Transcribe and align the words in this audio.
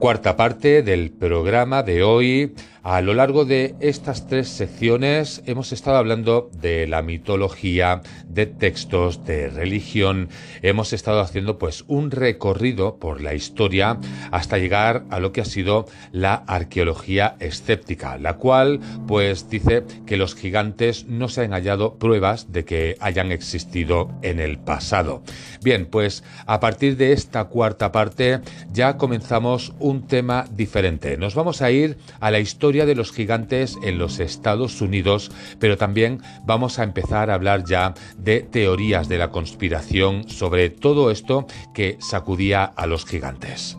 Cuarta 0.00 0.34
parte 0.34 0.82
del 0.82 1.10
programa 1.10 1.82
de 1.82 2.02
hoy 2.02 2.54
a 2.82 3.02
lo 3.02 3.12
largo 3.12 3.44
de 3.44 3.74
estas 3.80 4.26
tres 4.26 4.48
secciones 4.48 5.42
hemos 5.44 5.72
estado 5.72 5.98
hablando 5.98 6.50
de 6.60 6.86
la 6.86 7.02
mitología, 7.02 8.00
de 8.26 8.46
textos, 8.46 9.24
de 9.26 9.48
religión. 9.48 10.28
Hemos 10.62 10.92
estado 10.92 11.20
haciendo 11.20 11.58
pues 11.58 11.84
un 11.88 12.10
recorrido 12.10 12.96
por 12.96 13.20
la 13.20 13.34
historia 13.34 13.98
hasta 14.30 14.56
llegar 14.56 15.04
a 15.10 15.20
lo 15.20 15.32
que 15.32 15.42
ha 15.42 15.44
sido 15.44 15.86
la 16.10 16.34
arqueología 16.34 17.36
escéptica, 17.40 18.16
la 18.16 18.36
cual 18.36 18.80
pues 19.06 19.50
dice 19.50 19.84
que 20.06 20.16
los 20.16 20.34
gigantes 20.34 21.04
no 21.06 21.28
se 21.28 21.42
han 21.42 21.52
hallado 21.52 21.98
pruebas 21.98 22.50
de 22.50 22.64
que 22.64 22.96
hayan 23.00 23.30
existido 23.30 24.10
en 24.22 24.40
el 24.40 24.58
pasado. 24.58 25.22
Bien, 25.62 25.84
pues 25.84 26.24
a 26.46 26.60
partir 26.60 26.96
de 26.96 27.12
esta 27.12 27.44
cuarta 27.44 27.92
parte 27.92 28.40
ya 28.72 28.96
comenzamos 28.96 29.74
un 29.78 30.06
tema 30.06 30.46
diferente. 30.50 31.18
Nos 31.18 31.34
vamos 31.34 31.60
a 31.60 31.70
ir 31.70 31.98
a 32.20 32.30
la 32.30 32.38
historia 32.38 32.69
de 32.70 32.94
los 32.94 33.12
gigantes 33.12 33.76
en 33.82 33.98
los 33.98 34.20
Estados 34.20 34.80
Unidos, 34.80 35.30
pero 35.58 35.76
también 35.76 36.22
vamos 36.44 36.78
a 36.78 36.84
empezar 36.84 37.28
a 37.30 37.34
hablar 37.34 37.64
ya 37.64 37.94
de 38.16 38.40
teorías 38.40 39.08
de 39.08 39.18
la 39.18 39.30
conspiración 39.30 40.28
sobre 40.28 40.70
todo 40.70 41.10
esto 41.10 41.46
que 41.74 41.96
sacudía 42.00 42.64
a 42.64 42.86
los 42.86 43.04
gigantes. 43.04 43.76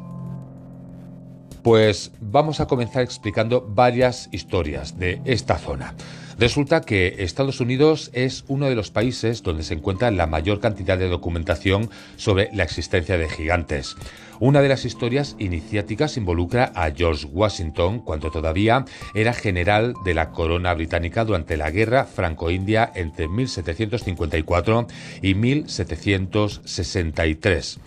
Pues 1.64 2.12
vamos 2.20 2.60
a 2.60 2.68
comenzar 2.68 3.04
explicando 3.04 3.62
varias 3.62 4.28
historias 4.32 5.00
de 5.00 5.22
esta 5.26 5.58
zona. 5.58 5.96
Resulta 6.40 6.82
que 6.82 7.16
Estados 7.20 7.60
Unidos 7.60 8.10
es 8.14 8.46
uno 8.48 8.68
de 8.68 8.76
los 8.76 8.92
países 8.92 9.44
donde 9.44 9.64
se 9.64 9.74
encuentra 9.74 10.12
la 10.12 10.28
mayor 10.28 10.60
cantidad 10.60 10.98
de 10.98 11.10
documentación 11.10 11.90
sobre 12.16 12.50
la 12.54 12.64
existencia 12.64 13.18
de 13.18 13.28
gigantes. 13.30 13.96
Una 14.40 14.62
de 14.62 14.70
las 14.70 14.86
historias 14.86 15.36
iniciáticas 15.38 16.16
involucra 16.18 16.72
a 16.74 16.90
George 16.92 17.28
Washington 17.28 18.00
cuando 18.00 18.32
todavía 18.32 18.86
era 19.14 19.34
general 19.34 19.94
de 20.04 20.16
la 20.16 20.32
corona 20.32 20.74
británica 20.74 21.26
durante 21.26 21.58
la 21.58 21.70
guerra 21.70 22.06
franco-india 22.06 22.92
entre 22.96 23.28
1754 23.28 24.88
y 25.22 25.36
1763. 25.36 27.80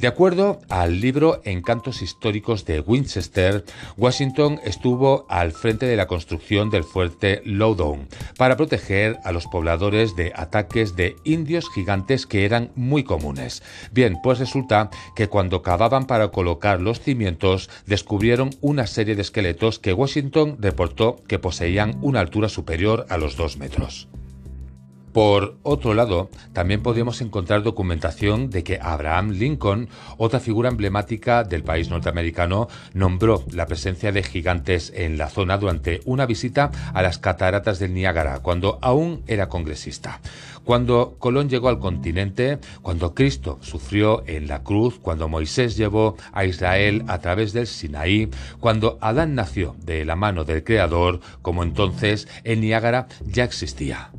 De 0.00 0.08
acuerdo 0.08 0.60
al 0.70 0.98
libro 1.02 1.42
Encantos 1.44 2.00
históricos 2.00 2.64
de 2.64 2.80
Winchester, 2.80 3.66
Washington 3.98 4.58
estuvo 4.64 5.26
al 5.28 5.52
frente 5.52 5.84
de 5.84 5.94
la 5.94 6.06
construcción 6.06 6.70
del 6.70 6.84
fuerte 6.84 7.42
Loudoun 7.44 8.08
para 8.38 8.56
proteger 8.56 9.18
a 9.24 9.32
los 9.32 9.46
pobladores 9.46 10.16
de 10.16 10.32
ataques 10.34 10.96
de 10.96 11.16
indios 11.24 11.68
gigantes 11.74 12.24
que 12.24 12.46
eran 12.46 12.72
muy 12.76 13.04
comunes. 13.04 13.62
Bien, 13.92 14.16
pues 14.22 14.38
resulta 14.38 14.88
que 15.14 15.28
cuando 15.28 15.60
cavaban 15.60 16.06
para 16.06 16.28
colocar 16.28 16.80
los 16.80 17.00
cimientos, 17.00 17.68
descubrieron 17.84 18.48
una 18.62 18.86
serie 18.86 19.16
de 19.16 19.22
esqueletos 19.22 19.78
que 19.78 19.92
Washington 19.92 20.56
reportó 20.60 21.22
que 21.28 21.38
poseían 21.38 21.98
una 22.00 22.20
altura 22.20 22.48
superior 22.48 23.04
a 23.10 23.18
los 23.18 23.36
dos 23.36 23.58
metros. 23.58 24.08
Por 25.12 25.56
otro 25.64 25.92
lado, 25.94 26.30
también 26.52 26.82
podemos 26.82 27.20
encontrar 27.20 27.64
documentación 27.64 28.48
de 28.48 28.62
que 28.62 28.78
Abraham 28.80 29.30
Lincoln, 29.30 29.88
otra 30.18 30.38
figura 30.38 30.68
emblemática 30.68 31.42
del 31.42 31.64
país 31.64 31.90
norteamericano, 31.90 32.68
nombró 32.94 33.44
la 33.50 33.66
presencia 33.66 34.12
de 34.12 34.22
gigantes 34.22 34.92
en 34.94 35.18
la 35.18 35.28
zona 35.28 35.58
durante 35.58 36.00
una 36.04 36.26
visita 36.26 36.70
a 36.94 37.02
las 37.02 37.18
cataratas 37.18 37.80
del 37.80 37.92
Niágara, 37.92 38.38
cuando 38.38 38.78
aún 38.82 39.24
era 39.26 39.48
congresista. 39.48 40.20
Cuando 40.62 41.16
Colón 41.18 41.48
llegó 41.48 41.68
al 41.68 41.80
continente, 41.80 42.58
cuando 42.80 43.12
Cristo 43.12 43.58
sufrió 43.62 44.22
en 44.28 44.46
la 44.46 44.62
cruz, 44.62 45.00
cuando 45.00 45.28
Moisés 45.28 45.76
llevó 45.76 46.16
a 46.32 46.44
Israel 46.44 47.02
a 47.08 47.18
través 47.18 47.52
del 47.52 47.66
Sinaí, 47.66 48.30
cuando 48.60 48.96
Adán 49.00 49.34
nació 49.34 49.74
de 49.84 50.04
la 50.04 50.14
mano 50.14 50.44
del 50.44 50.62
Creador, 50.62 51.20
como 51.42 51.64
entonces 51.64 52.28
el 52.44 52.60
Niágara 52.60 53.08
ya 53.26 53.42
existía. 53.42 54.10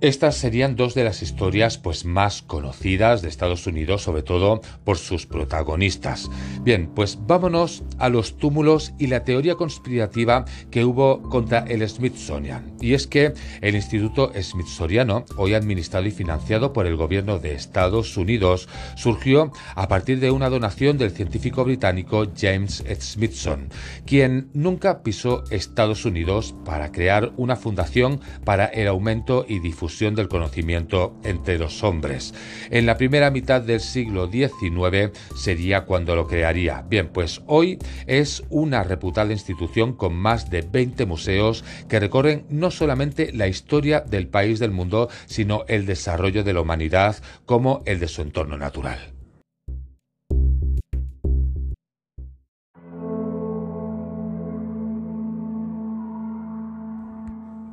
Estas 0.00 0.36
serían 0.36 0.76
dos 0.76 0.94
de 0.94 1.04
las 1.04 1.20
historias 1.20 1.76
pues 1.76 2.06
más 2.06 2.40
conocidas 2.40 3.20
de 3.20 3.28
Estados 3.28 3.66
Unidos, 3.66 4.00
sobre 4.00 4.22
todo 4.22 4.62
por 4.82 4.96
sus 4.96 5.26
protagonistas. 5.26 6.30
Bien, 6.62 6.86
pues 6.94 7.18
vámonos 7.26 7.82
a 7.98 8.08
los 8.08 8.38
túmulos 8.38 8.94
y 8.98 9.08
la 9.08 9.24
teoría 9.24 9.56
conspirativa 9.56 10.46
que 10.70 10.86
hubo 10.86 11.20
contra 11.28 11.58
el 11.68 11.86
Smithsonian. 11.86 12.78
Y 12.80 12.94
es 12.94 13.06
que 13.06 13.34
el 13.60 13.74
Instituto 13.74 14.32
Smithsoniano, 14.40 15.26
hoy 15.36 15.52
administrado 15.52 16.06
y 16.06 16.12
financiado 16.12 16.72
por 16.72 16.86
el 16.86 16.96
gobierno 16.96 17.38
de 17.38 17.52
Estados 17.52 18.16
Unidos, 18.16 18.70
surgió 18.96 19.52
a 19.74 19.86
partir 19.86 20.18
de 20.18 20.30
una 20.30 20.48
donación 20.48 20.96
del 20.96 21.10
científico 21.10 21.62
británico 21.62 22.26
James 22.34 22.82
Smithson, 22.98 23.68
quien 24.06 24.48
nunca 24.54 25.02
pisó 25.02 25.44
Estados 25.50 26.06
Unidos 26.06 26.54
para 26.64 26.90
crear 26.90 27.32
una 27.36 27.56
fundación 27.56 28.22
para 28.46 28.64
el 28.64 28.88
aumento 28.88 29.44
y 29.46 29.58
difusión 29.58 29.89
del 29.90 30.28
conocimiento 30.28 31.16
entre 31.24 31.58
los 31.58 31.82
hombres. 31.82 32.32
En 32.70 32.86
la 32.86 32.96
primera 32.96 33.30
mitad 33.30 33.60
del 33.60 33.80
siglo 33.80 34.30
XIX 34.30 35.10
sería 35.36 35.82
cuando 35.82 36.14
lo 36.14 36.26
crearía. 36.26 36.82
Bien, 36.88 37.08
pues 37.08 37.42
hoy 37.46 37.78
es 38.06 38.44
una 38.50 38.84
reputada 38.84 39.32
institución 39.32 39.92
con 39.92 40.14
más 40.14 40.48
de 40.48 40.62
20 40.62 41.06
museos 41.06 41.64
que 41.88 42.00
recorren 42.00 42.46
no 42.48 42.70
solamente 42.70 43.32
la 43.32 43.48
historia 43.48 44.00
del 44.00 44.28
país 44.28 44.58
del 44.60 44.70
mundo, 44.70 45.08
sino 45.26 45.64
el 45.66 45.86
desarrollo 45.86 46.44
de 46.44 46.54
la 46.54 46.60
humanidad 46.60 47.16
como 47.44 47.82
el 47.84 47.98
de 47.98 48.08
su 48.08 48.22
entorno 48.22 48.56
natural. 48.56 49.19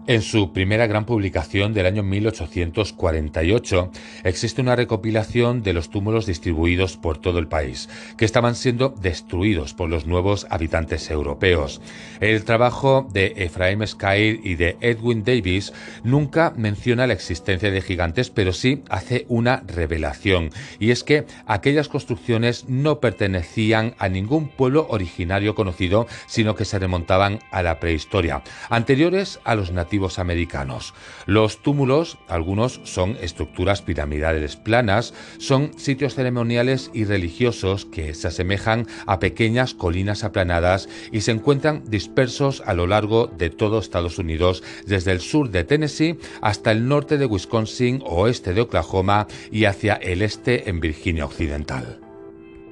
En 0.07 0.21
su 0.21 0.53
primera 0.53 0.87
gran 0.87 1.03
publicación 1.05 1.73
del 1.73 1.85
año 1.85 2.01
1848 2.01 3.91
existe 4.23 4.61
una 4.61 4.77
recopilación 4.77 5.63
de 5.63 5.73
los 5.73 5.89
túmulos 5.89 6.25
distribuidos 6.25 6.95
por 6.95 7.17
todo 7.17 7.39
el 7.39 7.49
país, 7.49 7.89
que 8.15 8.23
estaban 8.23 8.55
siendo 8.55 8.87
destruidos 8.87 9.73
por 9.73 9.89
los 9.89 10.05
nuevos 10.05 10.47
habitantes 10.49 11.11
europeos. 11.11 11.81
El 12.21 12.45
trabajo 12.45 13.05
de 13.11 13.33
Ephraim 13.35 13.85
Skyr 13.85 14.39
y 14.45 14.55
de 14.55 14.77
Edwin 14.79 15.25
Davis 15.25 15.73
nunca 16.05 16.53
menciona 16.55 17.05
la 17.05 17.11
existencia 17.11 17.69
de 17.69 17.81
gigantes, 17.81 18.29
pero 18.29 18.53
sí 18.53 18.83
hace 18.89 19.25
una 19.27 19.61
revelación, 19.67 20.51
y 20.79 20.91
es 20.91 21.03
que 21.03 21.25
aquellas 21.47 21.89
construcciones 21.89 22.63
no 22.69 23.01
pertenecían 23.01 23.93
a 23.99 24.07
ningún 24.07 24.47
pueblo 24.47 24.87
originario 24.89 25.53
conocido, 25.53 26.07
sino 26.27 26.55
que 26.55 26.63
se 26.63 26.79
remontaban 26.79 27.39
a 27.51 27.61
la 27.61 27.81
prehistoria, 27.81 28.41
anteriores 28.69 29.41
a 29.43 29.55
los 29.55 29.73
nativos 29.73 29.96
americanos. 30.19 30.93
Los 31.25 31.61
túmulos, 31.61 32.17
algunos 32.27 32.79
son 32.83 33.17
estructuras 33.21 33.81
piramidales 33.81 34.55
planas, 34.55 35.13
son 35.37 35.71
sitios 35.77 36.15
ceremoniales 36.15 36.91
y 36.93 37.05
religiosos 37.05 37.85
que 37.85 38.13
se 38.13 38.27
asemejan 38.27 38.87
a 39.05 39.19
pequeñas 39.19 39.73
colinas 39.73 40.23
aplanadas 40.23 40.87
y 41.11 41.21
se 41.21 41.31
encuentran 41.31 41.83
dispersos 41.87 42.63
a 42.65 42.73
lo 42.73 42.87
largo 42.87 43.27
de 43.27 43.49
todo 43.49 43.79
Estados 43.79 44.17
Unidos, 44.17 44.63
desde 44.85 45.11
el 45.11 45.21
sur 45.21 45.49
de 45.49 45.63
Tennessee 45.63 46.17
hasta 46.41 46.71
el 46.71 46.87
norte 46.87 47.17
de 47.17 47.25
Wisconsin, 47.25 48.01
oeste 48.05 48.53
de 48.53 48.61
Oklahoma 48.61 49.27
y 49.51 49.65
hacia 49.65 49.95
el 49.95 50.21
este 50.21 50.69
en 50.69 50.79
Virginia 50.79 51.25
Occidental. 51.25 52.06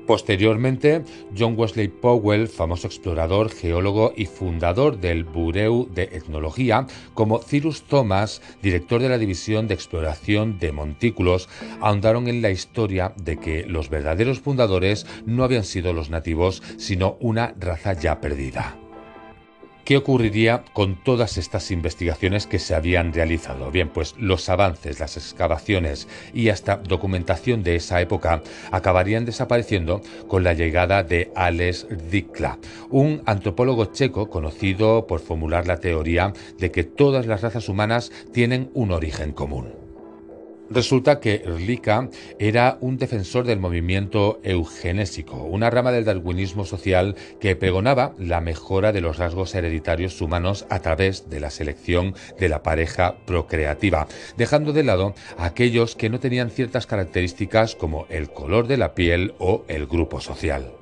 Posteriormente, 0.06 1.04
John 1.38 1.56
Wesley 1.58 1.88
Powell, 1.88 2.48
famoso 2.48 2.88
explorador, 2.88 3.50
geólogo 3.52 4.14
y 4.16 4.28
fundador 4.28 5.00
del 5.00 5.24
Bureau 5.24 5.90
de 5.92 6.04
Etnología, 6.04 6.86
como 7.14 7.40
Cyrus 7.40 7.84
Thomas, 7.84 8.42
director 8.62 9.02
de 9.02 9.10
la 9.10 9.18
División 9.18 9.68
de 9.68 9.74
Exploración 9.74 10.60
de 10.60 10.72
Montículos, 10.72 11.50
ahondaron 11.82 12.28
en 12.28 12.42
la 12.42 12.52
historia 12.52 13.14
de 13.18 13.38
que 13.38 13.66
los 13.66 13.90
verdaderos 13.90 14.40
fundadores 14.40 15.08
no 15.26 15.44
habían 15.44 15.64
sido 15.64 15.94
los 15.94 16.10
nativos, 16.10 16.62
sino 16.78 17.18
una 17.20 17.56
raza 17.60 17.94
ya 17.94 18.22
perdida. 18.22 18.85
¿Qué 19.86 19.98
ocurriría 19.98 20.66
con 20.74 20.96
todas 20.96 21.38
estas 21.38 21.70
investigaciones 21.70 22.48
que 22.48 22.58
se 22.58 22.74
habían 22.74 23.14
realizado? 23.14 23.70
Bien, 23.70 23.88
pues 23.88 24.16
los 24.18 24.50
avances, 24.50 25.00
las 25.00 25.16
excavaciones 25.16 26.08
y 26.34 26.50
hasta 26.50 26.78
documentación 26.78 27.62
de 27.62 27.76
esa 27.76 28.02
época 28.02 28.42
acabarían 28.72 29.26
desapareciendo 29.26 30.02
con 30.28 30.44
la 30.44 30.54
llegada 30.54 31.04
de 31.04 31.32
Alex 31.36 31.86
Dikla, 32.10 32.58
un 32.90 33.22
antropólogo 33.28 33.86
checo 33.86 34.28
conocido 34.28 35.06
por 35.06 35.20
formular 35.20 35.68
la 35.68 35.78
teoría 35.78 36.34
de 36.58 36.72
que 36.72 36.84
todas 36.84 37.28
las 37.28 37.42
razas 37.42 37.70
humanas 37.70 38.12
tienen 38.34 38.72
un 38.74 38.92
origen 38.92 39.34
común. 39.34 39.85
Resulta 40.70 41.20
que 41.20 41.44
Rlika 41.46 42.10
era 42.40 42.78
un 42.82 42.98
defensor 42.98 43.46
del 43.46 43.60
movimiento 43.60 44.40
eugenésico, 44.44 45.44
una 45.44 45.70
rama 45.70 45.92
del 45.92 46.06
darwinismo 46.06 46.66
social 46.66 47.16
que 47.40 47.56
pregonaba 47.56 48.14
la 48.18 48.42
mejora 48.42 48.92
de 48.92 49.02
los 49.02 49.18
rasgos 49.18 49.54
hereditarios 49.54 50.20
humanos 50.22 50.66
a 50.70 50.80
través 50.80 51.30
de 51.30 51.40
la 51.40 51.52
selección 51.52 52.16
de 52.40 52.50
la 52.50 52.64
pareja 52.64 53.16
procreativa, 53.26 54.08
dejando 54.38 54.74
de 54.74 54.84
lado 54.84 55.14
a 55.38 55.46
aquellos 55.46 55.96
que 55.96 56.10
no 56.10 56.20
tenían 56.20 56.50
ciertas 56.50 56.88
características 56.88 57.76
como 57.76 58.08
el 58.10 58.32
color 58.32 58.68
de 58.68 58.78
la 58.78 58.96
piel 58.96 59.36
o 59.38 59.66
el 59.68 59.86
grupo 59.86 60.20
social. 60.20 60.75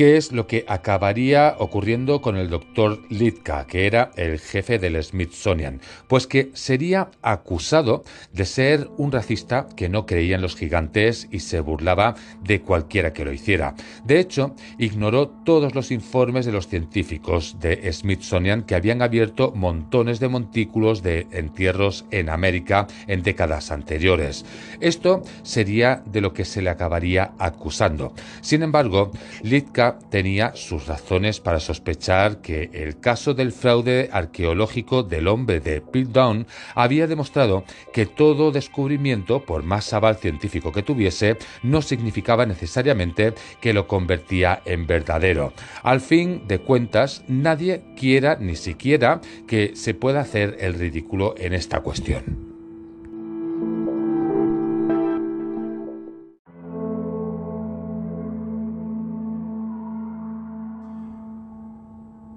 ¿Qué 0.00 0.16
es 0.16 0.32
lo 0.32 0.46
que 0.46 0.64
acabaría 0.66 1.56
ocurriendo 1.58 2.22
con 2.22 2.38
el 2.38 2.48
doctor 2.48 3.02
Litka, 3.10 3.66
que 3.66 3.86
era 3.86 4.12
el 4.16 4.38
jefe 4.38 4.78
del 4.78 5.04
Smithsonian? 5.04 5.82
Pues 6.08 6.26
que 6.26 6.50
sería 6.54 7.10
acusado 7.20 8.02
de 8.32 8.46
ser 8.46 8.88
un 8.96 9.12
racista 9.12 9.68
que 9.76 9.90
no 9.90 10.06
creía 10.06 10.36
en 10.36 10.40
los 10.40 10.56
gigantes 10.56 11.28
y 11.30 11.40
se 11.40 11.60
burlaba 11.60 12.14
de 12.42 12.62
cualquiera 12.62 13.12
que 13.12 13.26
lo 13.26 13.32
hiciera. 13.34 13.74
De 14.02 14.20
hecho, 14.20 14.54
ignoró 14.78 15.28
todos 15.28 15.74
los 15.74 15.90
informes 15.90 16.46
de 16.46 16.52
los 16.52 16.66
científicos 16.66 17.58
de 17.60 17.92
Smithsonian 17.92 18.62
que 18.62 18.76
habían 18.76 19.02
abierto 19.02 19.52
montones 19.54 20.18
de 20.18 20.28
montículos 20.28 21.02
de 21.02 21.26
entierros 21.30 22.06
en 22.10 22.30
América 22.30 22.86
en 23.06 23.22
décadas 23.22 23.70
anteriores. 23.70 24.46
Esto 24.80 25.22
sería 25.42 26.02
de 26.06 26.22
lo 26.22 26.32
que 26.32 26.46
se 26.46 26.62
le 26.62 26.70
acabaría 26.70 27.32
acusando. 27.38 28.14
Sin 28.40 28.62
embargo, 28.62 29.10
Litka 29.42 29.89
tenía 30.10 30.54
sus 30.54 30.86
razones 30.86 31.40
para 31.40 31.60
sospechar 31.60 32.40
que 32.40 32.70
el 32.72 33.00
caso 33.00 33.34
del 33.34 33.52
fraude 33.52 34.08
arqueológico 34.12 35.02
del 35.02 35.28
hombre 35.28 35.60
de 35.60 35.80
Piltdown 35.80 36.46
había 36.74 37.06
demostrado 37.06 37.64
que 37.92 38.06
todo 38.06 38.52
descubrimiento, 38.52 39.44
por 39.44 39.62
más 39.62 39.92
aval 39.92 40.16
científico 40.16 40.72
que 40.72 40.82
tuviese, 40.82 41.36
no 41.62 41.82
significaba 41.82 42.46
necesariamente 42.46 43.34
que 43.60 43.72
lo 43.72 43.86
convertía 43.86 44.62
en 44.64 44.86
verdadero. 44.86 45.52
Al 45.82 46.00
fin 46.00 46.46
de 46.46 46.58
cuentas, 46.60 47.22
nadie 47.28 47.82
quiera 47.96 48.36
ni 48.36 48.56
siquiera 48.56 49.20
que 49.46 49.72
se 49.74 49.94
pueda 49.94 50.20
hacer 50.20 50.56
el 50.60 50.74
ridículo 50.74 51.34
en 51.38 51.54
esta 51.54 51.80
cuestión. 51.80 52.49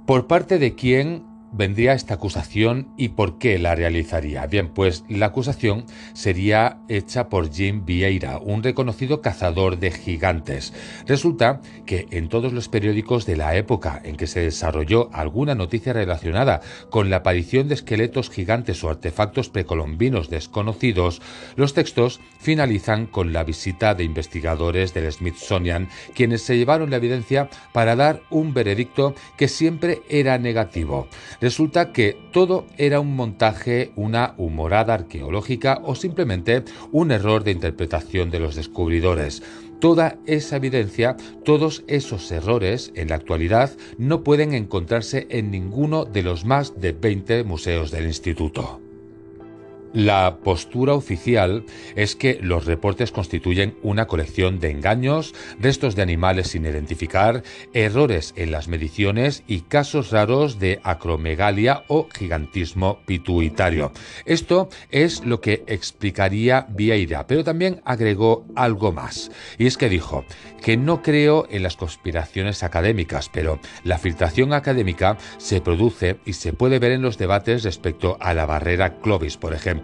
¿Por 0.06 0.28
parte 0.28 0.60
de 0.60 0.76
quién 0.76 1.24
vendría 1.54 1.94
esta 1.94 2.16
acusación 2.16 2.90
y 2.98 3.10
por 3.10 3.38
qué 3.38 3.60
la 3.60 3.76
realizaría? 3.76 4.46
Bien, 4.48 4.70
pues 4.70 5.06
la 5.08 5.28
acusación 5.28 5.86
sería 6.14 6.80
hecha 6.90 7.30
por 7.30 7.52
Jim 7.54 7.86
Vieira, 7.86 8.40
un 8.40 8.64
reconocido 8.64 9.22
cazador 9.22 9.80
de 9.80 9.92
gigantes. 9.92 10.74
Resulta 11.08 11.62
que 11.86 12.08
en 12.12 12.28
todos 12.28 12.52
los 12.52 12.68
periódicos 12.70 13.26
de 13.26 13.38
la 13.38 13.56
época 13.56 14.02
en 14.04 14.18
que 14.18 14.28
se 14.28 14.42
desarrolló 14.42 15.10
alguna 15.14 15.56
noticia 15.56 15.94
relacionada 15.94 16.62
con 16.90 17.10
la 17.10 17.18
aparición 17.18 17.68
de 17.68 17.76
esqueletos 17.76 18.30
gigantes 18.30 18.84
o 18.84 18.90
artefactos 18.90 19.50
precolombinos 19.50 20.30
desconocidos, 20.30 21.22
los 21.56 21.74
textos 21.74 22.20
finalizan 22.40 23.06
con 23.06 23.32
la 23.32 23.44
visita 23.44 23.96
de 23.96 24.04
investigadores 24.04 24.94
del 24.94 25.12
Smithsonian, 25.12 25.90
quienes 26.16 26.42
se 26.42 26.58
llevaron 26.58 26.90
la 26.90 26.98
evidencia 26.98 27.50
para 27.72 27.96
dar 27.96 28.22
un 28.30 28.54
veredicto 28.54 29.14
que 29.38 29.48
siempre 29.48 30.02
era 30.10 30.38
negativo. 30.38 31.08
Resulta 31.44 31.92
que 31.92 32.16
todo 32.32 32.68
era 32.78 33.02
un 33.02 33.18
montaje, 33.18 33.92
una 33.98 34.34
humorada 34.38 34.94
arqueológica 34.94 35.82
o 35.84 35.94
simplemente 35.94 36.64
un 36.94 37.12
error 37.12 37.44
de 37.44 37.52
interpretación 37.52 38.32
de 38.32 38.40
los 38.40 38.56
descubridores. 38.56 39.44
Toda 39.82 40.20
esa 40.26 40.56
evidencia, 40.56 41.18
todos 41.44 41.84
esos 41.88 42.32
errores 42.32 42.94
en 42.96 43.10
la 43.10 43.16
actualidad 43.16 43.72
no 43.98 44.24
pueden 44.24 44.54
encontrarse 44.54 45.28
en 45.32 45.52
ninguno 45.52 46.06
de 46.06 46.24
los 46.24 46.46
más 46.46 46.80
de 46.80 46.94
20 46.94 47.44
museos 47.44 47.92
del 47.92 48.06
instituto. 48.06 48.83
La 49.94 50.38
postura 50.44 50.96
oficial 50.96 51.66
es 51.96 52.16
que 52.16 52.40
los 52.42 52.66
reportes 52.66 53.12
constituyen 53.12 53.78
una 53.84 54.08
colección 54.08 54.60
de 54.60 54.72
engaños, 54.72 55.36
restos 55.60 55.96
de 55.96 56.02
animales 56.02 56.48
sin 56.48 56.66
identificar, 56.66 57.44
errores 57.74 58.34
en 58.36 58.52
las 58.52 58.68
mediciones 58.68 59.44
y 59.46 59.62
casos 59.62 60.10
raros 60.10 60.58
de 60.58 60.80
acromegalia 60.84 61.84
o 61.90 62.08
gigantismo 62.12 63.02
pituitario. 63.06 63.92
Esto 64.26 64.70
es 64.90 65.24
lo 65.26 65.42
que 65.42 65.64
explicaría 65.68 66.66
Vieira, 66.70 67.28
pero 67.28 67.44
también 67.44 67.82
agregó 67.86 68.48
algo 68.56 68.92
más. 68.92 69.30
Y 69.60 69.68
es 69.68 69.78
que 69.78 69.90
dijo 69.90 70.26
que 70.64 70.76
no 70.76 71.04
creo 71.04 71.46
en 71.52 71.62
las 71.62 71.78
conspiraciones 71.78 72.64
académicas, 72.64 73.30
pero 73.32 73.60
la 73.84 74.00
filtración 74.00 74.54
académica 74.54 75.18
se 75.38 75.62
produce 75.62 76.18
y 76.26 76.34
se 76.34 76.54
puede 76.54 76.80
ver 76.80 76.94
en 76.94 77.04
los 77.04 77.20
debates 77.20 77.64
respecto 77.64 78.18
a 78.20 78.34
la 78.34 78.48
barrera 78.48 79.00
Clovis, 79.00 79.38
por 79.38 79.54
ejemplo. 79.54 79.83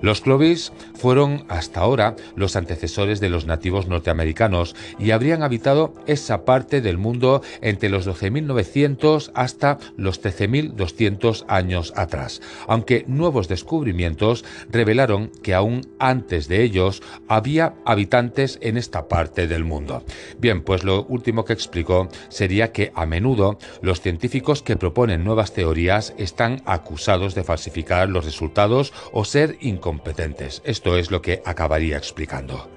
Los 0.00 0.20
Clovis 0.20 0.72
fueron 0.94 1.44
hasta 1.48 1.80
ahora 1.80 2.16
los 2.34 2.56
antecesores 2.56 3.20
de 3.20 3.28
los 3.28 3.46
nativos 3.46 3.86
norteamericanos 3.86 4.74
y 4.98 5.10
habrían 5.10 5.42
habitado 5.42 5.94
esa 6.06 6.44
parte 6.44 6.80
del 6.80 6.98
mundo 6.98 7.42
entre 7.60 7.90
los 7.90 8.06
12.900 8.06 9.30
hasta 9.34 9.78
los 9.96 10.22
13.200 10.22 11.44
años 11.48 11.92
atrás, 11.96 12.40
aunque 12.66 13.04
nuevos 13.06 13.48
descubrimientos 13.48 14.44
revelaron 14.70 15.30
que 15.42 15.54
aún 15.54 15.82
antes 15.98 16.48
de 16.48 16.62
ellos 16.62 17.02
había 17.28 17.74
habitantes 17.84 18.58
en 18.62 18.76
esta 18.76 19.08
parte 19.08 19.46
del 19.46 19.64
mundo. 19.64 20.04
Bien, 20.38 20.62
pues 20.62 20.84
lo 20.84 21.04
último 21.04 21.44
que 21.44 21.52
explicó 21.52 22.08
sería 22.28 22.72
que 22.72 22.92
a 22.94 23.06
menudo 23.06 23.58
los 23.82 24.00
científicos 24.00 24.62
que 24.62 24.76
proponen 24.76 25.24
nuevas 25.24 25.52
teorías 25.52 26.14
están 26.16 26.62
acusados 26.64 27.34
de 27.34 27.44
falsificar 27.44 28.08
los 28.08 28.24
resultados 28.24 28.92
o 29.12 29.24
ser 29.30 29.58
incompetentes. 29.60 30.60
Esto 30.64 30.96
es 30.96 31.12
lo 31.12 31.22
que 31.22 31.40
acabaría 31.46 31.96
explicando. 31.96 32.68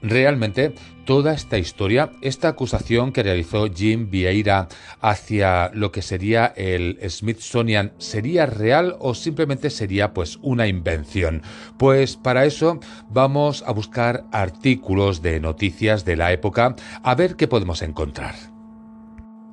Realmente, 0.00 0.74
toda 1.04 1.34
esta 1.34 1.58
historia, 1.58 2.12
esta 2.22 2.48
acusación 2.48 3.12
que 3.12 3.22
realizó 3.22 3.70
Jim 3.70 4.08
Vieira 4.08 4.68
hacia 5.00 5.70
lo 5.74 5.92
que 5.92 6.00
sería 6.00 6.54
el 6.56 6.98
Smithsonian, 7.06 7.92
¿sería 7.98 8.46
real 8.46 8.96
o 8.98 9.14
simplemente 9.14 9.68
sería 9.68 10.14
pues 10.14 10.38
una 10.40 10.68
invención? 10.68 11.42
Pues 11.78 12.16
para 12.16 12.46
eso 12.46 12.80
vamos 13.10 13.62
a 13.66 13.72
buscar 13.72 14.24
artículos 14.32 15.20
de 15.20 15.38
noticias 15.38 16.06
de 16.06 16.16
la 16.16 16.32
época 16.32 16.76
a 17.02 17.14
ver 17.14 17.36
qué 17.36 17.46
podemos 17.46 17.82
encontrar. 17.82 18.55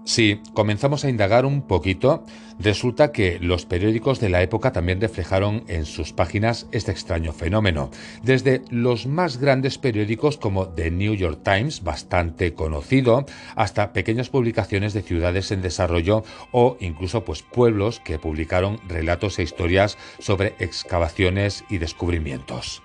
Si 0.05 0.41
comenzamos 0.53 1.05
a 1.05 1.09
indagar 1.09 1.45
un 1.45 1.61
poquito, 1.61 2.25
resulta 2.59 3.13
que 3.13 3.39
los 3.39 3.65
periódicos 3.65 4.19
de 4.19 4.29
la 4.29 4.41
época 4.41 4.73
también 4.73 4.99
reflejaron 4.99 5.63
en 5.67 5.85
sus 5.85 6.11
páginas 6.11 6.67
este 6.73 6.91
extraño 6.91 7.31
fenómeno. 7.31 7.89
Desde 8.21 8.61
los 8.69 9.07
más 9.07 9.37
grandes 9.37 9.77
periódicos 9.77 10.37
como 10.37 10.67
The 10.67 10.91
New 10.91 11.13
York 11.15 11.39
Times, 11.43 11.83
bastante 11.83 12.53
conocido, 12.53 13.25
hasta 13.55 13.93
pequeñas 13.93 14.29
publicaciones 14.29 14.93
de 14.93 15.03
ciudades 15.03 15.51
en 15.51 15.61
desarrollo 15.61 16.25
o 16.51 16.75
incluso 16.81 17.23
pues 17.23 17.41
pueblos 17.41 18.01
que 18.01 18.19
publicaron 18.19 18.81
relatos 18.89 19.39
e 19.39 19.43
historias 19.43 19.97
sobre 20.19 20.55
excavaciones 20.59 21.63
y 21.69 21.77
descubrimientos. 21.77 22.83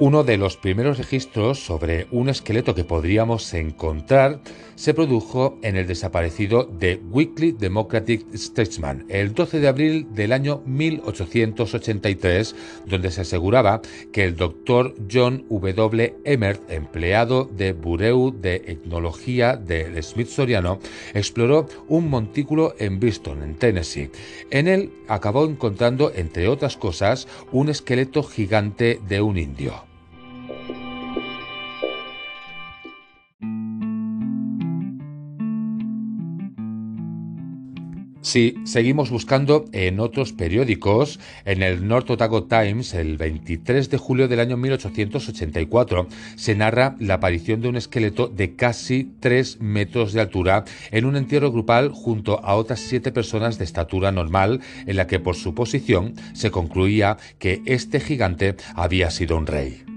Uno 0.00 0.24
de 0.24 0.36
los 0.38 0.56
primeros 0.56 0.98
registros 0.98 1.64
sobre 1.64 2.08
un 2.10 2.28
esqueleto 2.28 2.74
que 2.74 2.82
podríamos 2.82 3.54
encontrar 3.54 4.40
se 4.76 4.94
produjo 4.94 5.58
en 5.62 5.76
el 5.76 5.86
desaparecido 5.86 6.66
The 6.66 7.00
Weekly 7.10 7.52
Democratic 7.52 8.26
Statesman 8.34 9.04
el 9.08 9.34
12 9.34 9.60
de 9.60 9.68
abril 9.68 10.06
del 10.12 10.32
año 10.32 10.62
1883, 10.66 12.54
donde 12.86 13.10
se 13.10 13.22
aseguraba 13.22 13.80
que 14.12 14.24
el 14.24 14.36
doctor 14.36 14.94
John 15.10 15.44
W. 15.48 16.14
Emmert, 16.24 16.70
empleado 16.70 17.44
de 17.44 17.72
Bureau 17.72 18.30
de 18.30 18.56
Etnología 18.66 19.56
del 19.56 20.02
Smithsoniano, 20.02 20.78
exploró 21.14 21.68
un 21.88 22.08
montículo 22.08 22.74
en 22.78 23.00
Bristol, 23.00 23.42
en 23.42 23.54
Tennessee. 23.54 24.10
En 24.50 24.68
él 24.68 24.92
acabó 25.08 25.44
encontrando, 25.44 26.12
entre 26.14 26.48
otras 26.48 26.76
cosas, 26.76 27.28
un 27.52 27.68
esqueleto 27.68 28.22
gigante 28.22 29.00
de 29.08 29.20
un 29.20 29.38
indio. 29.38 29.93
Si 38.24 38.54
seguimos 38.64 39.10
buscando 39.10 39.66
en 39.72 40.00
otros 40.00 40.32
periódicos, 40.32 41.20
en 41.44 41.62
el 41.62 41.86
North 41.86 42.08
Otago 42.08 42.44
Times, 42.44 42.94
el 42.94 43.18
23 43.18 43.90
de 43.90 43.98
julio 43.98 44.28
del 44.28 44.40
año 44.40 44.56
1884, 44.56 46.08
se 46.34 46.54
narra 46.54 46.96
la 46.98 47.14
aparición 47.14 47.60
de 47.60 47.68
un 47.68 47.76
esqueleto 47.76 48.28
de 48.28 48.56
casi 48.56 49.12
3 49.20 49.60
metros 49.60 50.14
de 50.14 50.22
altura 50.22 50.64
en 50.90 51.04
un 51.04 51.16
entierro 51.16 51.52
grupal 51.52 51.90
junto 51.90 52.42
a 52.42 52.54
otras 52.54 52.80
7 52.80 53.12
personas 53.12 53.58
de 53.58 53.64
estatura 53.64 54.10
normal, 54.10 54.60
en 54.86 54.96
la 54.96 55.06
que 55.06 55.20
por 55.20 55.36
su 55.36 55.54
posición 55.54 56.14
se 56.32 56.50
concluía 56.50 57.18
que 57.38 57.60
este 57.66 58.00
gigante 58.00 58.56
había 58.74 59.10
sido 59.10 59.36
un 59.36 59.46
rey. 59.46 59.93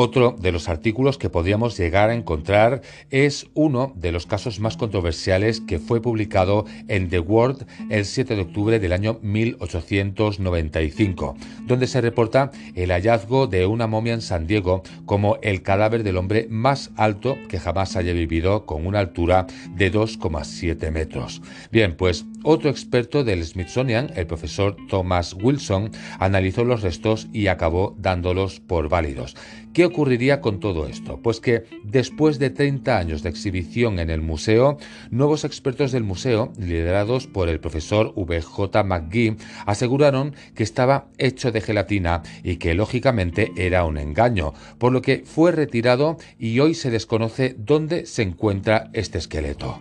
Otro 0.00 0.36
de 0.38 0.52
los 0.52 0.68
artículos 0.68 1.18
que 1.18 1.28
podríamos 1.28 1.76
llegar 1.76 2.10
a 2.10 2.14
encontrar 2.14 2.82
es 3.10 3.48
uno 3.54 3.92
de 3.96 4.12
los 4.12 4.26
casos 4.26 4.60
más 4.60 4.76
controversiales 4.76 5.60
que 5.60 5.80
fue 5.80 6.00
publicado 6.00 6.66
en 6.86 7.08
The 7.08 7.18
World 7.18 7.66
el 7.90 8.04
7 8.04 8.36
de 8.36 8.42
octubre 8.42 8.78
del 8.78 8.92
año 8.92 9.18
1895, 9.22 11.36
donde 11.66 11.88
se 11.88 12.00
reporta 12.00 12.52
el 12.76 12.92
hallazgo 12.92 13.48
de 13.48 13.66
una 13.66 13.88
momia 13.88 14.14
en 14.14 14.20
San 14.20 14.46
Diego 14.46 14.84
como 15.04 15.38
el 15.42 15.62
cadáver 15.62 16.04
del 16.04 16.18
hombre 16.18 16.46
más 16.48 16.92
alto 16.94 17.36
que 17.48 17.58
jamás 17.58 17.96
haya 17.96 18.12
vivido 18.12 18.66
con 18.66 18.86
una 18.86 19.00
altura 19.00 19.48
de 19.74 19.92
2,7 19.92 20.92
metros. 20.92 21.42
Bien, 21.72 21.96
pues 21.96 22.24
otro 22.44 22.70
experto 22.70 23.24
del 23.24 23.44
Smithsonian, 23.44 24.12
el 24.14 24.28
profesor 24.28 24.76
Thomas 24.88 25.34
Wilson, 25.34 25.90
analizó 26.20 26.62
los 26.62 26.82
restos 26.82 27.26
y 27.32 27.48
acabó 27.48 27.96
dándolos 27.98 28.60
por 28.60 28.88
válidos. 28.88 29.34
¿Qué 29.72 29.84
ocurriría 29.84 30.40
con 30.40 30.60
todo 30.60 30.86
esto? 30.86 31.20
Pues 31.22 31.40
que 31.40 31.64
después 31.84 32.38
de 32.38 32.50
30 32.50 32.98
años 32.98 33.22
de 33.22 33.28
exhibición 33.28 33.98
en 33.98 34.10
el 34.10 34.20
museo, 34.20 34.78
nuevos 35.10 35.44
expertos 35.44 35.92
del 35.92 36.04
museo, 36.04 36.52
liderados 36.58 37.26
por 37.26 37.48
el 37.48 37.60
profesor 37.60 38.12
V.J. 38.16 38.82
McGee, 38.82 39.36
aseguraron 39.66 40.34
que 40.54 40.62
estaba 40.62 41.08
hecho 41.18 41.52
de 41.52 41.60
gelatina 41.60 42.22
y 42.42 42.56
que 42.56 42.74
lógicamente 42.74 43.52
era 43.56 43.84
un 43.84 43.98
engaño, 43.98 44.54
por 44.78 44.92
lo 44.92 45.02
que 45.02 45.22
fue 45.24 45.52
retirado 45.52 46.16
y 46.38 46.58
hoy 46.60 46.74
se 46.74 46.90
desconoce 46.90 47.54
dónde 47.58 48.06
se 48.06 48.22
encuentra 48.22 48.90
este 48.92 49.18
esqueleto. 49.18 49.80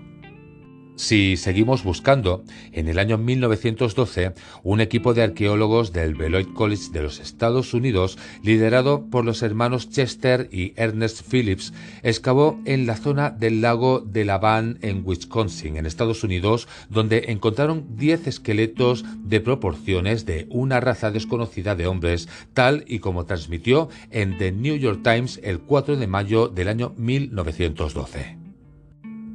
Si 0.97 1.37
seguimos 1.37 1.83
buscando, 1.83 2.43
en 2.71 2.87
el 2.87 2.97
año 2.97 3.19
1912, 3.19 4.33
un 4.63 4.81
equipo 4.81 5.13
de 5.13 5.21
arqueólogos 5.21 5.93
del 5.93 6.15
Beloit 6.15 6.51
College 6.53 6.89
de 6.91 7.03
los 7.03 7.19
Estados 7.19 7.75
Unidos, 7.75 8.17
liderado 8.41 9.05
por 9.05 9.23
los 9.23 9.43
hermanos 9.43 9.91
Chester 9.91 10.49
y 10.51 10.73
Ernest 10.75 11.21
Phillips, 11.31 11.71
excavó 12.01 12.59
en 12.65 12.87
la 12.87 12.97
zona 12.97 13.29
del 13.29 13.61
lago 13.61 13.99
de 13.99 14.25
Laván 14.25 14.79
en 14.81 15.03
Wisconsin, 15.05 15.77
en 15.77 15.85
Estados 15.85 16.23
Unidos, 16.23 16.67
donde 16.89 17.25
encontraron 17.27 17.95
10 17.95 18.25
esqueletos 18.25 19.05
de 19.23 19.39
proporciones 19.39 20.25
de 20.25 20.47
una 20.49 20.79
raza 20.79 21.11
desconocida 21.11 21.75
de 21.75 21.85
hombres, 21.85 22.27
tal 22.55 22.83
y 22.87 22.99
como 22.99 23.25
transmitió 23.25 23.89
en 24.09 24.39
The 24.39 24.51
New 24.51 24.77
York 24.77 25.01
Times 25.03 25.39
el 25.43 25.59
4 25.59 25.95
de 25.95 26.07
mayo 26.07 26.47
del 26.47 26.69
año 26.69 26.95
1912. 26.97 28.46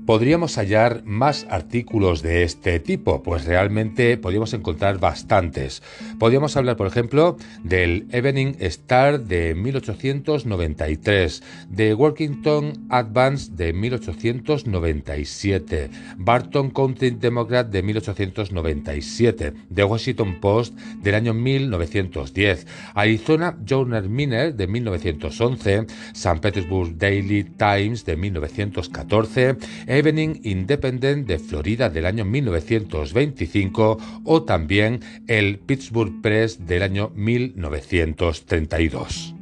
¿Podríamos 0.07 0.57
hallar 0.59 1.03
más 1.05 1.47
artículos 1.49 2.23
de 2.23 2.43
este 2.43 2.81
tipo? 2.81 3.23
Pues 3.23 3.45
realmente 3.45 4.17
podríamos 4.17 4.53
encontrar 4.53 4.99
bastantes. 4.99 5.81
Podríamos 6.19 6.57
hablar, 6.57 6.77
por 6.77 6.89
ejemplo, 6.89 7.37
del 7.63 8.09
Evening 8.11 8.55
Star 8.59 9.21
de 9.21 9.55
1893, 9.55 11.45
de 11.69 11.95
Workington 11.95 12.87
Advance 12.89 13.53
de 13.53 13.73
1897, 13.73 15.91
Barton 16.17 16.71
County 16.71 17.11
Democrat 17.11 17.69
de 17.69 17.85
1897, 17.85 19.53
The 19.73 19.85
Washington 19.85 20.41
Post 20.41 20.75
del 21.01 21.15
año 21.15 21.33
1910, 21.33 22.67
Arizona 22.95 23.57
Journal 23.65 24.09
Miner 24.09 24.53
de 24.53 24.67
1911, 24.67 25.87
St. 26.13 26.41
Petersburg 26.41 26.99
Daily 26.99 27.45
Times 27.45 28.05
de 28.05 28.17
1914, 28.17 29.59
Evening 30.03 30.41
Independent 30.43 31.29
de 31.29 31.39
Florida 31.39 31.89
del 31.89 32.07
año 32.07 32.25
1925 32.25 33.99
o 34.25 34.43
también 34.43 34.99
el 35.29 35.61
Pittsburgh 35.61 36.21
Press 36.21 36.67
del 36.67 36.83
año 36.83 37.13
1932. 37.15 39.37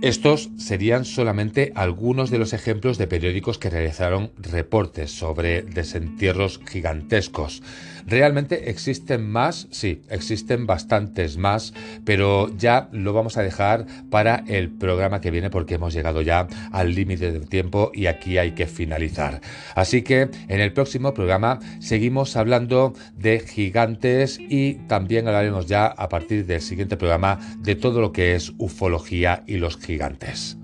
Estos 0.00 0.50
serían 0.58 1.04
solamente 1.04 1.72
algunos 1.74 2.30
de 2.30 2.38
los 2.38 2.52
ejemplos 2.52 2.98
de 2.98 3.08
periódicos 3.08 3.58
que 3.58 3.68
realizaron 3.68 4.30
reportes 4.36 5.10
sobre 5.10 5.62
desentierros 5.62 6.60
gigantescos. 6.70 7.64
¿Realmente 8.06 8.70
existen 8.70 9.28
más? 9.28 9.66
Sí, 9.70 10.02
existen 10.08 10.66
bastantes 10.66 11.36
más, 11.36 11.74
pero 12.04 12.48
ya 12.56 12.88
lo 12.92 13.12
vamos 13.12 13.36
a 13.36 13.42
dejar 13.42 13.86
para 14.08 14.44
el 14.46 14.70
programa 14.70 15.20
que 15.20 15.32
viene 15.32 15.50
porque 15.50 15.74
hemos 15.74 15.92
llegado 15.92 16.22
ya 16.22 16.46
al 16.70 16.94
límite 16.94 17.32
del 17.32 17.48
tiempo 17.48 17.90
y 17.92 18.06
aquí 18.06 18.38
hay 18.38 18.52
que 18.52 18.66
finalizar. 18.66 19.40
Así 19.74 20.02
que 20.02 20.30
en 20.48 20.60
el 20.60 20.72
próximo 20.72 21.12
programa 21.12 21.58
seguimos 21.80 22.36
hablando 22.36 22.94
de 23.16 23.40
gigantes 23.40 24.38
y 24.48 24.74
también 24.86 25.26
hablaremos 25.26 25.66
ya 25.66 25.86
a 25.86 26.08
partir 26.08 26.46
del 26.46 26.62
siguiente 26.62 26.96
programa 26.96 27.40
de 27.58 27.74
todo 27.74 28.00
lo 28.00 28.12
que 28.12 28.36
es 28.36 28.52
ufología 28.58 29.42
y 29.46 29.56
los 29.56 29.76
gigantes. 29.88 30.58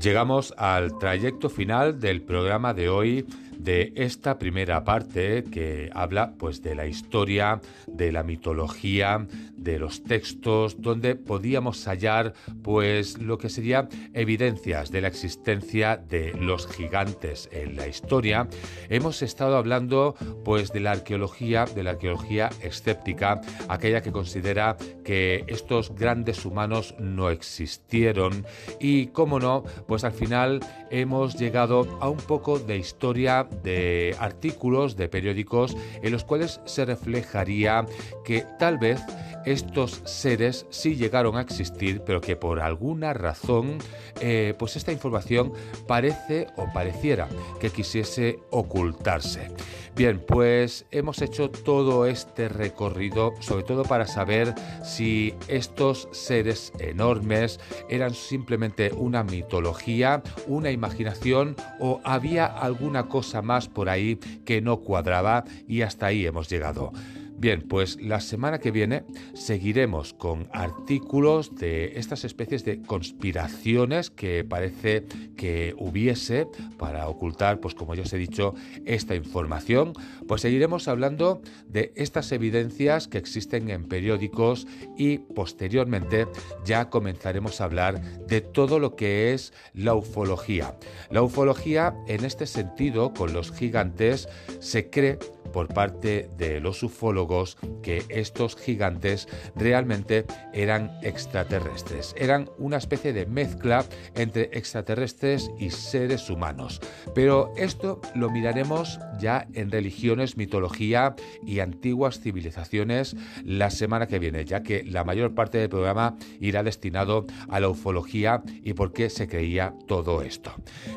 Llegamos 0.00 0.54
al 0.56 0.98
trayecto 0.98 1.48
final 1.48 1.98
del 1.98 2.22
programa 2.22 2.72
de 2.72 2.88
hoy 2.88 3.26
de 3.66 3.92
esta 3.96 4.38
primera 4.38 4.84
parte 4.84 5.42
que 5.42 5.90
habla 5.92 6.34
pues 6.38 6.62
de 6.62 6.76
la 6.76 6.86
historia, 6.86 7.60
de 7.88 8.12
la 8.12 8.22
mitología, 8.22 9.26
de 9.66 9.80
los 9.80 10.04
textos 10.04 10.80
donde 10.80 11.16
podíamos 11.16 11.84
hallar 11.88 12.34
pues 12.62 13.18
lo 13.18 13.36
que 13.36 13.48
sería 13.48 13.88
evidencias 14.14 14.92
de 14.92 15.00
la 15.00 15.08
existencia 15.08 15.96
de 15.96 16.32
los 16.34 16.68
gigantes 16.68 17.48
en 17.50 17.74
la 17.74 17.88
historia. 17.88 18.48
Hemos 18.88 19.22
estado 19.22 19.56
hablando 19.56 20.14
pues 20.44 20.72
de 20.72 20.78
la 20.78 20.92
arqueología, 20.92 21.64
de 21.64 21.82
la 21.82 21.90
arqueología 21.90 22.48
escéptica, 22.62 23.40
aquella 23.68 24.02
que 24.02 24.12
considera 24.12 24.76
que 25.04 25.44
estos 25.48 25.92
grandes 25.96 26.44
humanos 26.44 26.94
no 27.00 27.30
existieron 27.30 28.46
y 28.78 29.08
cómo 29.08 29.40
no, 29.40 29.64
pues 29.88 30.04
al 30.04 30.12
final 30.12 30.60
hemos 30.92 31.36
llegado 31.36 31.98
a 32.00 32.08
un 32.08 32.18
poco 32.18 32.60
de 32.60 32.78
historia 32.78 33.48
de 33.64 34.14
artículos 34.20 34.96
de 34.96 35.08
periódicos 35.08 35.76
en 36.02 36.12
los 36.12 36.22
cuales 36.22 36.60
se 36.66 36.84
reflejaría 36.84 37.84
que 38.24 38.46
tal 38.60 38.78
vez 38.78 39.00
estos 39.46 40.02
seres 40.04 40.66
sí 40.70 40.96
llegaron 40.96 41.36
a 41.36 41.40
existir, 41.40 42.02
pero 42.04 42.20
que 42.20 42.36
por 42.36 42.60
alguna 42.60 43.14
razón, 43.14 43.78
eh, 44.20 44.54
pues 44.58 44.76
esta 44.76 44.92
información 44.92 45.52
parece 45.86 46.48
o 46.56 46.66
pareciera 46.74 47.28
que 47.58 47.70
quisiese 47.70 48.40
ocultarse. 48.50 49.48
Bien, 49.96 50.20
pues 50.20 50.84
hemos 50.90 51.22
hecho 51.22 51.48
todo 51.48 52.04
este 52.04 52.50
recorrido, 52.50 53.32
sobre 53.40 53.64
todo 53.64 53.82
para 53.82 54.06
saber 54.06 54.54
si 54.84 55.34
estos 55.48 56.08
seres 56.12 56.70
enormes 56.78 57.58
eran 57.88 58.12
simplemente 58.12 58.92
una 58.92 59.24
mitología, 59.24 60.22
una 60.46 60.70
imaginación 60.70 61.56
o 61.80 62.02
había 62.04 62.44
alguna 62.44 63.08
cosa 63.08 63.40
más 63.40 63.68
por 63.68 63.88
ahí 63.88 64.16
que 64.44 64.60
no 64.60 64.80
cuadraba 64.80 65.44
y 65.66 65.80
hasta 65.80 66.06
ahí 66.06 66.26
hemos 66.26 66.50
llegado. 66.50 66.92
Bien, 67.38 67.60
pues 67.60 68.00
la 68.00 68.20
semana 68.20 68.58
que 68.58 68.70
viene 68.70 69.04
seguiremos 69.34 70.14
con 70.14 70.48
artículos 70.52 71.54
de 71.54 71.98
estas 71.98 72.24
especies 72.24 72.64
de 72.64 72.80
conspiraciones 72.80 74.08
que 74.10 74.42
parece 74.42 75.04
que 75.36 75.74
hubiese 75.76 76.46
para 76.78 77.08
ocultar, 77.08 77.60
pues 77.60 77.74
como 77.74 77.94
ya 77.94 78.04
os 78.04 78.12
he 78.14 78.16
dicho, 78.16 78.54
esta 78.86 79.14
información. 79.14 79.92
Pues 80.26 80.40
seguiremos 80.40 80.88
hablando 80.88 81.42
de 81.68 81.92
estas 81.94 82.32
evidencias 82.32 83.06
que 83.06 83.18
existen 83.18 83.68
en 83.68 83.84
periódicos 83.84 84.66
y 84.96 85.18
posteriormente 85.18 86.26
ya 86.64 86.88
comenzaremos 86.88 87.60
a 87.60 87.64
hablar 87.64 88.00
de 88.26 88.40
todo 88.40 88.78
lo 88.78 88.96
que 88.96 89.34
es 89.34 89.52
la 89.74 89.94
ufología. 89.94 90.78
La 91.10 91.20
ufología 91.20 91.94
en 92.08 92.24
este 92.24 92.46
sentido, 92.46 93.12
con 93.12 93.34
los 93.34 93.52
gigantes, 93.52 94.26
se 94.60 94.88
cree 94.88 95.18
por 95.56 95.68
parte 95.68 96.28
de 96.36 96.60
los 96.60 96.82
ufólogos 96.82 97.56
que 97.82 98.02
estos 98.10 98.56
gigantes 98.56 99.26
realmente 99.54 100.26
eran 100.52 100.98
extraterrestres. 101.00 102.14
Eran 102.18 102.50
una 102.58 102.76
especie 102.76 103.14
de 103.14 103.24
mezcla 103.24 103.82
entre 104.14 104.50
extraterrestres 104.52 105.50
y 105.58 105.70
seres 105.70 106.28
humanos. 106.28 106.82
Pero 107.14 107.54
esto 107.56 108.02
lo 108.14 108.28
miraremos 108.28 108.98
ya 109.18 109.48
en 109.54 109.70
religiones, 109.70 110.36
mitología 110.36 111.16
y 111.46 111.60
antiguas 111.60 112.20
civilizaciones 112.20 113.16
la 113.42 113.70
semana 113.70 114.08
que 114.08 114.18
viene, 114.18 114.44
ya 114.44 114.62
que 114.62 114.84
la 114.84 115.04
mayor 115.04 115.34
parte 115.34 115.56
del 115.56 115.70
programa 115.70 116.18
irá 116.38 116.64
destinado 116.64 117.24
a 117.48 117.60
la 117.60 117.70
ufología 117.70 118.42
y 118.62 118.74
por 118.74 118.92
qué 118.92 119.08
se 119.08 119.26
creía 119.26 119.72
todo 119.86 120.20
esto. 120.20 120.52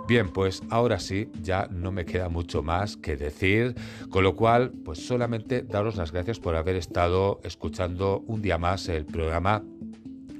Bien, 0.05 0.27
pues 0.27 0.63
ahora 0.69 0.99
sí, 0.99 1.29
ya 1.41 1.69
no 1.71 1.93
me 1.93 2.03
queda 2.03 2.27
mucho 2.27 2.61
más 2.61 2.97
que 2.97 3.15
decir, 3.15 3.73
con 4.09 4.25
lo 4.25 4.35
cual 4.35 4.48
pues 4.83 5.05
solamente 5.05 5.61
daros 5.61 5.95
las 5.95 6.11
gracias 6.11 6.39
por 6.39 6.55
haber 6.55 6.75
estado 6.75 7.39
escuchando 7.43 8.23
un 8.25 8.41
día 8.41 8.57
más 8.57 8.89
el 8.89 9.05
programa 9.05 9.63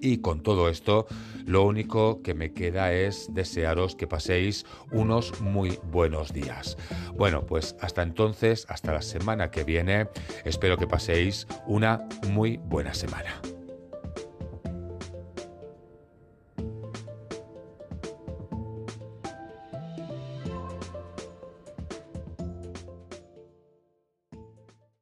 y 0.02 0.18
con 0.18 0.42
todo 0.42 0.68
esto, 0.70 1.06
lo 1.46 1.64
único 1.64 2.24
que 2.24 2.34
me 2.34 2.54
queda 2.54 2.92
es 2.92 3.28
desearos 3.34 3.96
que 3.96 4.08
paséis 4.08 4.66
unos 4.92 5.42
muy 5.42 5.78
buenos 5.92 6.34
días. 6.34 6.76
Bueno, 7.16 7.46
pues 7.46 7.76
hasta 7.82 8.02
entonces, 8.02 8.66
hasta 8.70 8.94
la 8.94 9.02
semana 9.02 9.52
que 9.52 9.64
viene, 9.64 10.08
espero 10.44 10.78
que 10.78 10.88
paséis 10.88 11.46
una 11.68 12.08
muy 12.30 12.58
buena 12.58 12.96
semana. 12.96 13.40